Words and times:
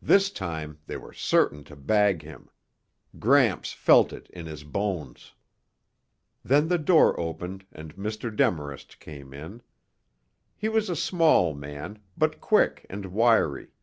This 0.00 0.30
time 0.30 0.78
they 0.86 0.96
were 0.96 1.12
certain 1.12 1.62
to 1.64 1.76
bag 1.76 2.22
him; 2.22 2.48
Gramps 3.18 3.74
felt 3.74 4.14
it 4.14 4.30
in 4.30 4.46
his 4.46 4.64
bones. 4.64 5.34
Then 6.42 6.68
the 6.68 6.78
door 6.78 7.20
opened 7.20 7.66
and 7.70 7.94
Mr. 7.94 8.34
Demarest 8.34 8.98
came 8.98 9.34
in. 9.34 9.60
He 10.56 10.70
was 10.70 10.88
a 10.88 10.96
small 10.96 11.52
man, 11.54 11.98
but 12.16 12.40
quick 12.40 12.86
and 12.88 13.12
wiry. 13.12 13.74